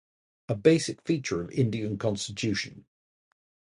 [0.49, 2.85] A basic feature of Indian Constitution.